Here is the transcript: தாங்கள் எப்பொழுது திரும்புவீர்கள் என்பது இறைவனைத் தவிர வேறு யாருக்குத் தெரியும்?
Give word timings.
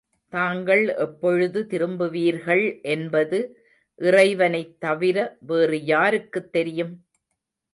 தாங்கள் 0.33 0.95
எப்பொழுது 0.97 1.59
திரும்புவீர்கள் 1.69 2.63
என்பது 2.85 3.39
இறைவனைத் 3.99 4.79
தவிர 4.79 5.17
வேறு 5.45 5.79
யாருக்குத் 5.85 6.51
தெரியும்? 6.51 6.93